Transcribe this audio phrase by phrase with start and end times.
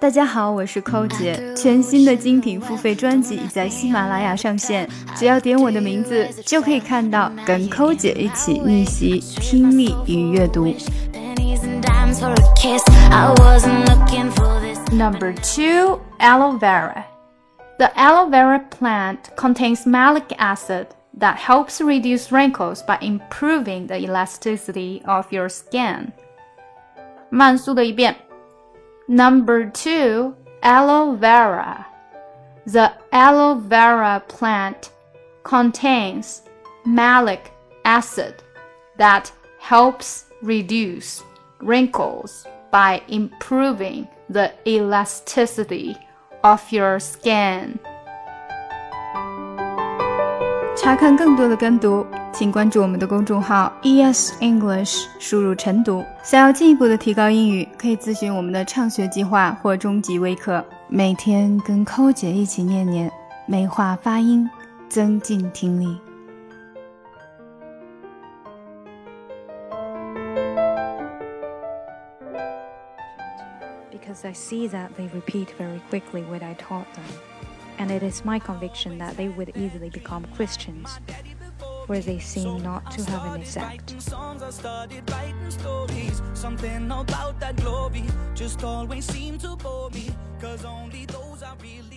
[0.00, 1.52] 大家好，我是寇姐。
[1.56, 10.72] 全新的精品付费专辑已在喜马拉雅上线，只要点我的名字，就可以看到跟寇姐一起逆袭听力与阅读。
[14.92, 17.02] Number two, aloe vera.
[17.78, 20.86] The aloe vera plant contains malic acid
[21.18, 26.12] that helps reduce wrinkles by improving the elasticity of your skin.
[27.30, 28.14] 慢速的一遍。
[29.07, 31.85] Number two, aloe vera.
[32.65, 34.91] The aloe vera plant
[35.43, 36.43] contains
[36.85, 37.51] malic
[37.83, 38.41] acid
[38.97, 41.21] that helps reduce
[41.59, 45.97] wrinkles by improving the elasticity
[46.43, 47.79] of your skin.
[50.75, 56.04] 查看更多的跟读， 请关注我们的公众号 ES English，输入晨读。
[56.22, 60.64] 想要进一步的提高英语，可以咨询我们的畅学计划或中级微课。
[60.88, 63.10] 每天跟扣姐一起念念，
[63.46, 64.48] 美化发音，
[64.88, 65.98] 增进听力。
[73.90, 77.02] Because I see that they repeat very quickly what I taught them.
[77.78, 80.98] and it is my conviction that they would easily become Christians,
[81.88, 83.94] where they seem not to have any sect.
[86.34, 88.04] Something about that glory
[88.34, 90.10] just always seemed to bore me,
[90.40, 91.87] cause only those really